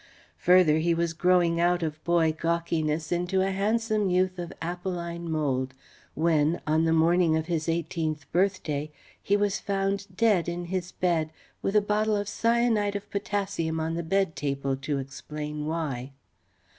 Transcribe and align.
Further 0.39 0.79
he 0.79 0.95
was 0.95 1.13
growing 1.13 1.59
out 1.61 1.83
of 1.83 2.03
boy 2.03 2.31
gawkiness 2.33 3.11
into 3.11 3.41
a 3.43 3.51
handsome 3.51 4.09
youth 4.09 4.39
of 4.39 4.49
an 4.51 4.57
Apolline 4.59 5.29
mould, 5.29 5.75
when, 6.15 6.59
on 6.65 6.85
the 6.85 6.91
morning 6.91 7.37
of 7.37 7.45
his 7.45 7.69
eighteenth 7.69 8.25
birthday, 8.31 8.91
he 9.21 9.37
was 9.37 9.59
found 9.59 10.07
dead 10.17 10.49
in 10.49 10.65
his 10.65 10.91
bed, 10.91 11.31
with 11.61 11.75
a 11.75 11.81
bottle 11.81 12.15
of 12.15 12.27
cyanide 12.27 12.95
of 12.95 13.11
potassium 13.11 13.79
on 13.79 13.93
the 13.93 14.01
bed 14.01 14.35
table 14.35 14.75
to 14.77 14.97
explain 14.97 15.67
why. 15.67 16.13